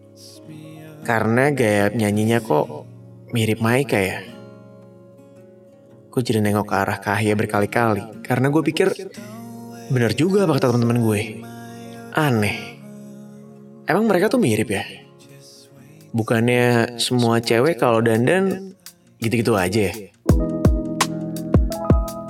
Karena 1.04 1.52
gaya 1.52 1.92
nyanyinya 1.92 2.40
kok 2.40 2.88
mirip 3.36 3.60
Maika 3.60 4.00
ya. 4.00 4.24
Gue 6.10 6.22
jadi 6.24 6.40
nengok 6.40 6.68
ke 6.68 6.76
arah 6.76 7.00
Kahya 7.00 7.36
berkali-kali 7.36 8.24
karena 8.26 8.48
gue 8.50 8.64
pikir 8.66 8.92
bener 9.92 10.12
juga 10.16 10.48
apa 10.48 10.58
kata 10.58 10.72
teman-teman 10.72 11.00
gue. 11.04 11.22
Aneh. 12.16 12.58
Emang 13.84 14.08
mereka 14.08 14.32
tuh 14.32 14.42
mirip 14.42 14.72
ya? 14.72 15.09
Bukannya 16.10 16.98
semua 16.98 17.38
cewek 17.38 17.78
kalau 17.78 18.02
dandan 18.02 18.74
gitu-gitu 19.22 19.54
aja 19.54 19.93
ya? 19.93 19.93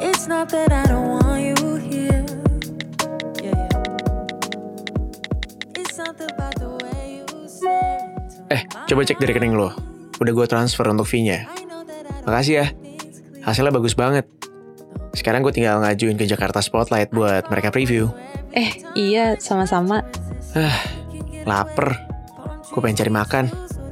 It's 0.04 0.28
not 0.28 0.52
that 0.52 0.68
I 0.76 0.84
don't 0.92 1.16
want 1.16 1.40
you 1.40 1.56
here. 1.80 2.24
Yeah, 3.40 3.56
yeah. 3.56 3.72
It's 5.80 5.96
something 5.96 6.28
about 6.28 6.60
the 6.60 6.76
way 6.84 7.24
you 7.24 7.28
say 7.48 8.04
to 8.36 8.52
Eh, 8.52 8.62
coba 8.68 9.08
cek 9.08 9.16
di 9.16 9.26
rekening 9.32 9.56
lo. 9.56 9.72
Udah 10.20 10.34
gue 10.36 10.48
transfer 10.52 10.84
untuk 10.92 11.08
fee-nya. 11.08 11.48
Makasih 12.28 12.56
ya. 12.60 12.68
Hasilnya 13.48 13.72
bagus 13.72 13.96
banget. 13.96 14.28
Sekarang 15.16 15.40
gue 15.40 15.56
tinggal 15.56 15.80
ngajuin 15.80 16.20
ke 16.20 16.28
Jakarta 16.28 16.60
Spotlight 16.60 17.16
buat 17.16 17.48
mereka 17.48 17.72
preview. 17.72 18.12
Eh, 18.52 18.84
iya, 19.00 19.40
sama-sama. 19.40 20.04
Ah, 20.52 20.76
lapar. 21.48 21.96
Gue 22.70 22.80
pengen 22.84 23.00
cari 23.00 23.12
makan. 23.16 23.69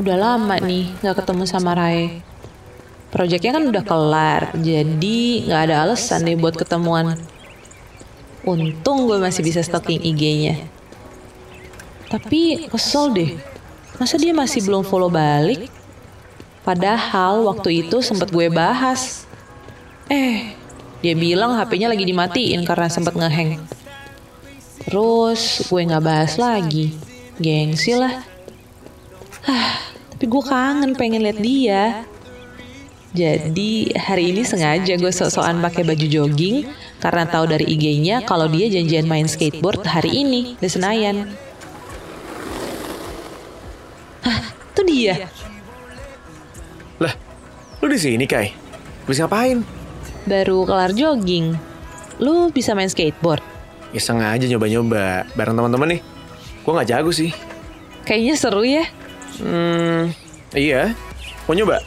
Udah 0.00 0.16
lama 0.16 0.56
nih 0.56 0.88
nggak 1.04 1.20
ketemu 1.20 1.44
sama 1.44 1.76
Rai. 1.76 2.24
Proyeknya 3.12 3.60
kan 3.60 3.64
udah 3.68 3.84
kelar, 3.84 4.42
jadi 4.56 5.20
nggak 5.44 5.62
ada 5.68 5.84
alasan 5.84 6.24
deh 6.24 6.32
buat 6.32 6.56
ketemuan. 6.56 7.20
Untung 8.48 9.04
gue 9.04 9.20
masih 9.20 9.44
bisa 9.44 9.60
stalking 9.60 10.00
IG-nya. 10.00 10.64
Tapi 12.08 12.72
kesel 12.72 13.12
deh, 13.12 13.36
masa 14.00 14.16
dia 14.16 14.32
masih 14.32 14.64
belum 14.64 14.80
follow 14.80 15.12
balik? 15.12 15.68
Padahal 16.64 17.44
waktu 17.44 17.84
itu 17.84 18.00
sempat 18.00 18.32
gue 18.32 18.48
bahas. 18.48 19.28
Eh, 20.08 20.56
dia 21.04 21.12
bilang 21.12 21.52
HP-nya 21.52 21.92
lagi 21.92 22.08
dimatiin 22.08 22.64
karena 22.64 22.88
sempat 22.88 23.12
ngeheng. 23.12 23.60
Terus 24.88 25.68
gue 25.68 25.80
nggak 25.84 26.00
bahas 26.00 26.40
lagi, 26.40 26.96
gengsi 27.36 27.92
lah. 27.92 28.31
Tapi 29.42 30.24
gue 30.30 30.42
kangen 30.46 30.94
pengen 30.94 31.26
lihat 31.26 31.38
dia. 31.42 31.82
Jadi 33.12 33.92
hari 33.92 34.32
ini 34.32 34.40
sengaja 34.40 34.96
gue 34.96 35.12
sok-sokan 35.12 35.60
pakai 35.60 35.84
baju 35.84 36.06
jogging 36.08 36.64
karena 36.96 37.28
tahu 37.28 37.44
dari 37.44 37.68
IG-nya 37.68 38.24
kalau 38.24 38.48
dia 38.48 38.72
janjian 38.72 39.04
main 39.04 39.28
skateboard 39.28 39.84
hari 39.84 40.24
ini 40.24 40.56
di 40.56 40.68
Senayan. 40.70 41.28
Hah, 44.24 44.40
itu 44.72 44.82
dia. 44.88 45.28
Lah, 47.02 47.12
lu 47.84 47.92
di 47.92 48.00
sini 48.00 48.24
Kai? 48.24 48.54
Bisa 49.04 49.28
ngapain? 49.28 49.60
Baru 50.24 50.64
kelar 50.64 50.96
jogging. 50.96 51.52
Lu 52.16 52.48
bisa 52.48 52.72
main 52.72 52.88
skateboard? 52.88 53.44
Ya 53.92 54.00
sengaja 54.00 54.46
nyoba-nyoba 54.48 55.28
bareng 55.36 55.58
teman-teman 55.58 55.98
nih. 55.98 56.00
Gue 56.64 56.72
nggak 56.72 56.88
jago 56.88 57.10
sih. 57.12 57.34
Kayaknya 58.08 58.34
seru 58.40 58.64
ya. 58.64 58.88
Hmm, 59.40 60.12
iya. 60.52 60.92
Mau 61.48 61.54
nyoba? 61.56 61.80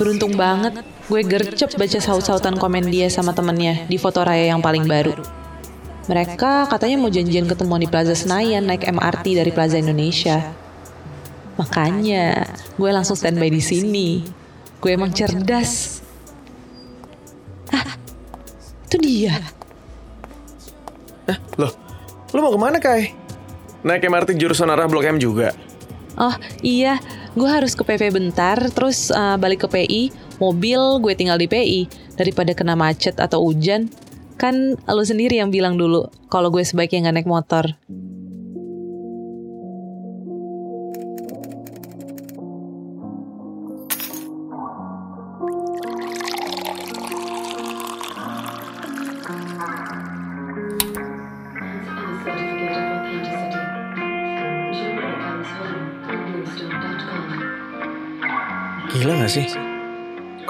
Beruntung 0.00 0.32
banget, 0.32 0.80
gue 1.12 1.20
gercep 1.28 1.76
baca 1.76 1.98
saut-sautan 2.00 2.56
komen 2.56 2.88
dia 2.88 3.12
sama 3.12 3.36
temennya 3.36 3.84
di 3.84 4.00
foto 4.00 4.24
Raya 4.24 4.56
yang 4.56 4.64
paling 4.64 4.88
baru. 4.88 5.12
Mereka 6.08 6.72
katanya 6.72 6.96
mau 6.96 7.12
janjian 7.12 7.44
ketemuan 7.44 7.84
di 7.84 7.88
Plaza 7.92 8.16
Senayan 8.16 8.64
naik 8.64 8.88
MRT 8.88 9.36
dari 9.36 9.52
Plaza 9.52 9.76
Indonesia. 9.76 10.56
Makanya, 11.60 12.48
gue 12.80 12.90
langsung 12.90 13.12
standby 13.12 13.52
di 13.52 13.60
sini. 13.60 14.24
Gue 14.80 14.96
emang 14.96 15.12
cerdas. 15.12 16.00
Ah, 17.68 18.00
itu 18.88 18.96
dia. 19.04 19.36
Hah, 21.28 21.38
loh, 21.60 21.76
lu 22.32 22.40
mau 22.40 22.56
ke 22.56 22.58
mana 22.58 22.80
Kai? 22.80 23.12
Naik 23.84 24.08
MRT 24.08 24.40
jurusan 24.40 24.72
arah 24.72 24.88
Blok 24.88 25.04
M 25.04 25.20
juga? 25.20 25.52
Oh 26.16 26.32
iya, 26.64 26.96
gue 27.36 27.48
harus 27.48 27.78
ke 27.78 27.82
PP 27.86 28.10
bentar, 28.10 28.58
terus 28.74 29.14
uh, 29.14 29.38
balik 29.38 29.66
ke 29.66 29.68
PI. 29.70 30.02
Mobil 30.40 30.80
gue 31.04 31.12
tinggal 31.14 31.36
di 31.36 31.46
PI 31.46 31.80
daripada 32.16 32.56
kena 32.56 32.74
macet 32.74 33.20
atau 33.20 33.44
hujan. 33.44 33.92
Kan 34.40 34.80
lo 34.88 35.04
sendiri 35.04 35.36
yang 35.36 35.52
bilang 35.52 35.76
dulu 35.76 36.08
kalau 36.32 36.48
gue 36.48 36.64
sebaiknya 36.64 37.10
nggak 37.10 37.16
naik 37.20 37.28
motor. 37.28 37.64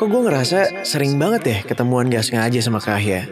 Kok 0.01 0.09
gue 0.09 0.33
ngerasa 0.33 0.81
sering 0.89 1.21
banget 1.21 1.43
ya 1.45 1.59
ketemuan 1.61 2.09
gak 2.09 2.25
sengaja 2.25 2.57
sama 2.65 2.81
Kahya? 2.81 3.29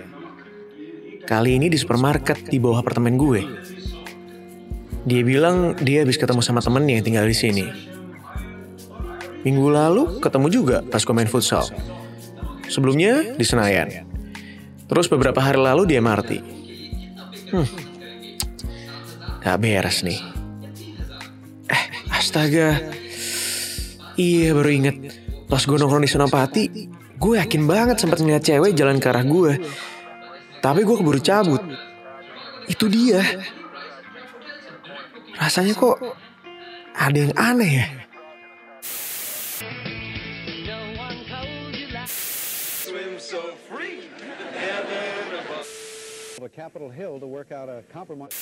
Kali 1.25 1.57
ini 1.57 1.73
di 1.73 1.81
supermarket 1.81 2.45
di 2.45 2.61
bawah 2.61 2.85
apartemen 2.85 3.17
gue. 3.17 3.41
Dia 5.09 5.25
bilang 5.25 5.81
dia 5.81 6.05
habis 6.05 6.21
ketemu 6.21 6.45
sama 6.45 6.61
temennya 6.61 7.01
yang 7.01 7.07
tinggal 7.09 7.25
di 7.25 7.33
sini. 7.33 7.65
Minggu 9.49 9.65
lalu 9.73 10.21
ketemu 10.21 10.47
juga 10.53 10.85
pas 10.85 11.01
gue 11.01 11.15
main 11.17 11.25
futsal. 11.25 11.65
Sebelumnya 12.69 13.33
di 13.33 13.49
Senayan. 13.49 14.05
Terus 14.93 15.09
beberapa 15.09 15.41
hari 15.41 15.65
lalu 15.65 15.89
di 15.89 15.97
MRT. 15.97 16.31
Hmm. 17.49 17.69
Gak 19.41 19.57
beres 19.57 20.05
nih. 20.05 20.21
Eh, 21.65 21.85
astaga. 22.13 22.77
Iya 24.21 24.53
baru 24.53 24.69
inget 24.69 25.28
Pas 25.49 25.65
gue 25.65 25.77
nongkrong 25.81 26.05
di 26.05 26.11
Senopati 26.13 26.65
Gue 27.17 27.41
yakin 27.41 27.65
banget 27.65 27.97
sempat 28.05 28.21
ngeliat 28.21 28.45
cewek 28.45 28.77
jalan 28.77 29.01
ke 29.01 29.09
arah 29.09 29.25
gue 29.25 29.53
Tapi 30.61 30.81
gue 30.85 30.97
keburu 30.99 31.23
cabut. 31.25 31.63
Itu 32.69 32.93
dia. 32.93 33.25
Rasanya 35.41 35.73
kok 35.73 35.97
Ada 36.93 37.19
yang 37.19 37.35
aneh 37.35 37.73
ya? 37.81 37.87
Capitol 46.59 46.91
Hill 46.91 47.21
to 47.21 47.27
work 47.31 47.53
out 47.53 47.69
a 47.69 47.87
compromise. 47.93 48.35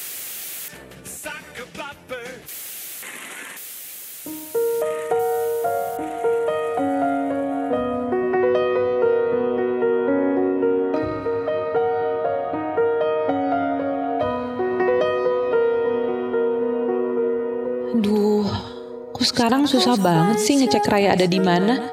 Sekarang 19.37 19.69
susah 19.69 20.01
banget 20.01 20.41
sih 20.41 20.57
ngecek 20.57 20.89
Raya 20.89 21.13
ada 21.13 21.29
di 21.29 21.37
mana? 21.37 21.93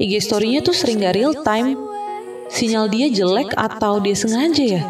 IG 0.00 0.24
story-nya 0.24 0.64
tuh 0.64 0.72
sering 0.72 1.04
gak 1.04 1.12
real 1.12 1.36
time. 1.44 1.76
Sinyal 2.48 2.88
dia 2.88 3.12
jelek 3.12 3.52
atau 3.52 4.00
dia 4.00 4.16
sengaja 4.16 4.64
ya? 4.64 4.82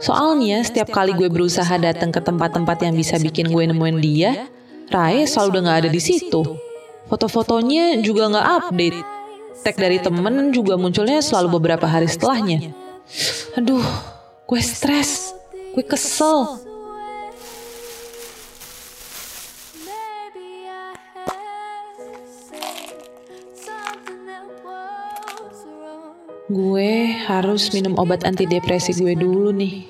Soalnya 0.00 0.64
setiap 0.64 0.88
kali 0.88 1.12
gue 1.12 1.28
berusaha 1.28 1.76
datang 1.76 2.08
ke 2.08 2.24
tempat-tempat 2.24 2.80
yang 2.88 2.96
bisa 2.96 3.20
bikin 3.20 3.52
gue 3.52 3.68
nemuin 3.68 3.98
dia, 4.00 4.48
Rai 4.88 5.28
selalu 5.28 5.60
udah 5.60 5.62
gak 5.68 5.78
ada 5.84 5.90
di 5.92 6.00
situ. 6.00 6.40
Foto-fotonya 7.12 8.00
juga 8.00 8.32
gak 8.32 8.48
update. 8.64 8.98
Tag 9.68 9.76
dari 9.76 10.00
temen 10.00 10.56
juga 10.56 10.80
munculnya 10.80 11.20
selalu 11.20 11.60
beberapa 11.60 11.84
hari 11.84 12.08
setelahnya. 12.08 12.72
Aduh, 13.60 13.84
gue 14.48 14.60
stres, 14.64 15.36
gue 15.76 15.84
kesel. 15.84 16.64
Gue 26.48 27.12
harus 27.28 27.68
minum 27.76 27.92
obat 28.00 28.24
antidepresi 28.24 28.96
gue 28.96 29.12
dulu 29.12 29.52
nih. 29.52 29.84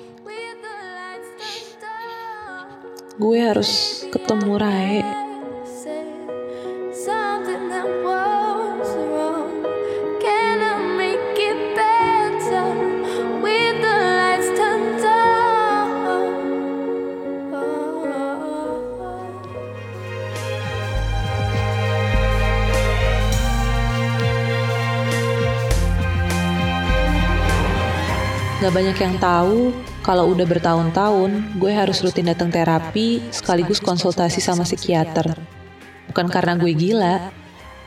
Gue 3.15 3.37
harus 3.39 4.03
ketemu 4.11 4.59
Rae. 4.59 5.28
Gak 28.59 28.75
banyak 28.75 28.99
yang 28.99 29.15
tahu 29.23 29.71
kalau 30.03 30.35
udah 30.35 30.43
bertahun-tahun 30.43 31.55
gue 31.63 31.71
harus 31.71 32.03
rutin 32.03 32.27
datang 32.27 32.51
terapi 32.51 33.23
sekaligus 33.31 33.79
konsultasi 33.79 34.43
sama 34.43 34.67
psikiater. 34.67 35.31
Bukan 36.11 36.27
karena 36.27 36.59
gue 36.59 36.75
gila, 36.75 37.31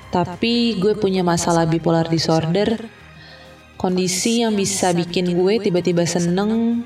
tapi 0.08 0.80
gue 0.80 0.96
punya 0.96 1.20
masalah 1.20 1.68
bipolar 1.68 2.08
disorder, 2.08 2.88
kondisi 3.76 4.40
yang 4.40 4.56
bisa 4.56 4.96
bikin 4.96 5.36
gue 5.36 5.60
tiba-tiba 5.60 6.08
seneng. 6.08 6.80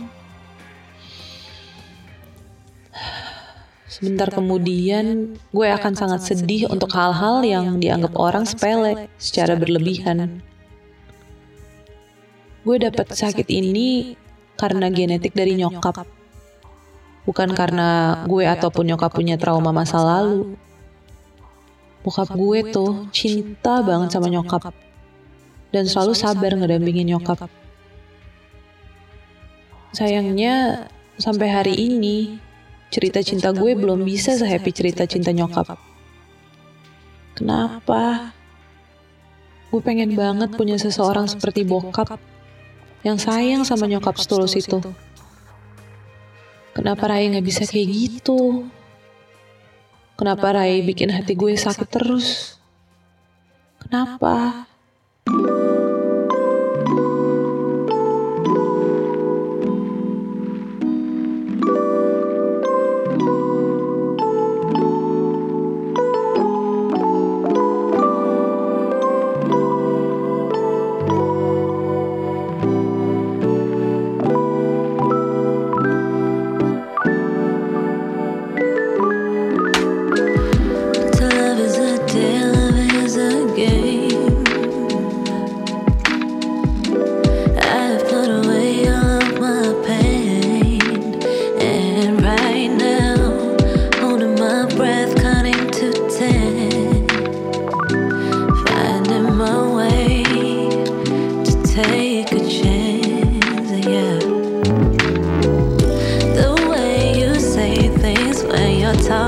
Sebentar 3.86 4.34
kemudian, 4.34 5.38
gue 5.54 5.68
akan 5.70 5.94
sangat 5.94 6.26
sedih 6.26 6.66
untuk 6.74 6.90
hal-hal 6.90 7.46
yang 7.46 7.78
dianggap 7.78 8.18
orang 8.18 8.42
sepele 8.42 9.06
secara 9.14 9.54
berlebihan. 9.54 10.42
Gue 12.66 12.82
dapat 12.82 13.14
sakit 13.14 13.46
ini 13.46 14.18
karena 14.58 14.90
genetik 14.90 15.38
dari 15.38 15.54
nyokap. 15.54 16.02
Bukan 17.22 17.54
karena 17.54 18.22
gue 18.26 18.42
ataupun 18.42 18.90
nyokap 18.90 19.14
punya 19.14 19.38
trauma 19.38 19.70
masa 19.70 20.02
lalu. 20.02 20.58
Bokap 22.02 22.34
gue 22.34 22.58
tuh 22.74 23.06
cinta 23.14 23.86
banget 23.86 24.18
sama 24.18 24.26
nyokap. 24.26 24.74
Dan 25.70 25.86
selalu 25.86 26.18
sabar 26.18 26.58
ngedampingin 26.58 27.14
nyokap. 27.14 27.46
Sayangnya, 29.94 30.90
sampai 31.22 31.46
hari 31.46 31.74
ini, 31.78 32.42
cerita 32.90 33.22
cinta 33.22 33.54
gue 33.54 33.78
belum 33.78 34.02
bisa 34.02 34.34
sehappy 34.34 34.74
cerita 34.74 35.06
cinta 35.06 35.30
nyokap. 35.30 35.78
Kenapa? 37.38 38.34
Gue 39.70 39.78
pengen 39.86 40.18
banget 40.18 40.50
punya 40.58 40.74
seseorang 40.82 41.30
seperti 41.30 41.62
bokap 41.62 42.18
yang 43.06 43.22
sayang 43.22 43.62
sama 43.62 43.86
nyokap 43.86 44.18
setulus 44.18 44.58
itu. 44.58 44.82
Kenapa 46.74 47.06
Rai 47.06 47.30
nggak 47.30 47.46
bisa 47.46 47.62
kayak 47.62 47.86
gitu? 47.86 48.66
Kenapa 50.18 50.50
Rai 50.50 50.82
bikin 50.82 51.14
hati 51.14 51.38
gue 51.38 51.54
sakit 51.54 51.86
terus? 51.86 52.58
Kenapa? 53.78 54.66
To 55.30 55.75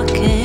talking. 0.06 0.37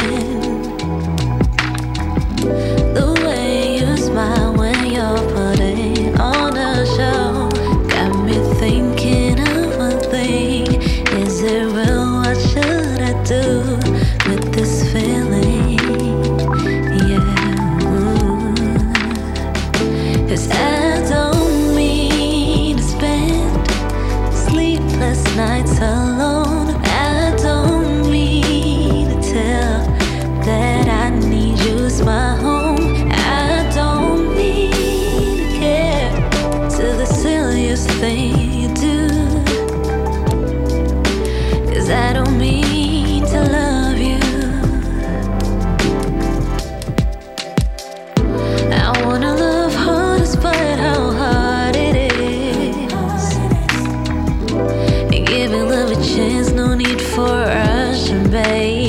baby. 58.34 58.83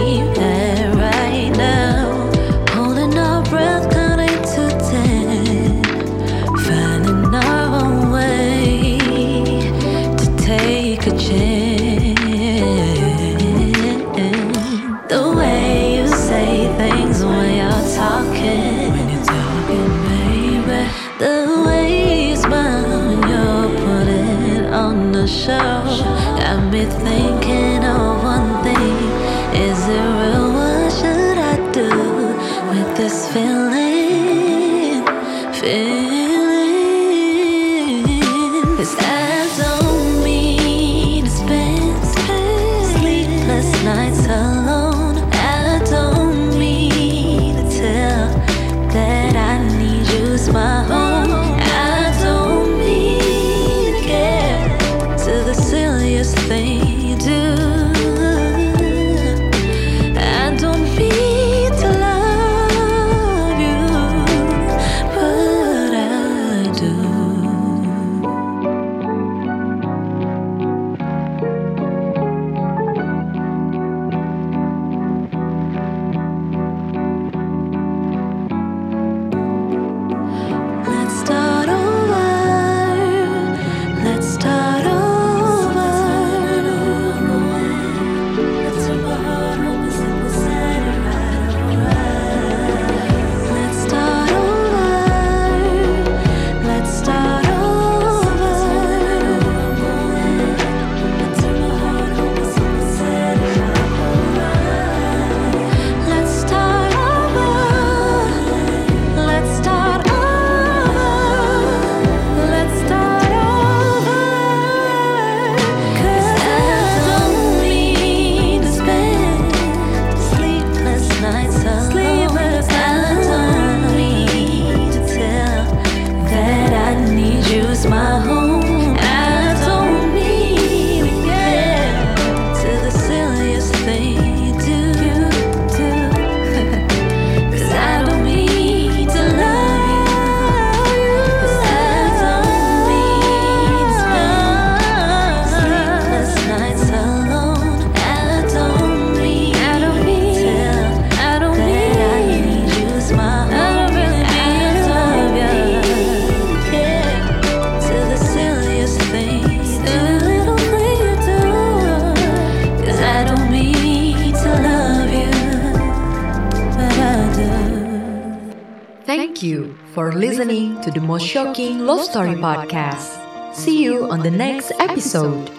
Story 172.14 172.37
podcast. 172.37 173.11
See 173.57 173.83
you 173.83 174.09
on 174.09 174.20
the 174.20 174.31
next 174.31 174.70
episode. 174.79 175.54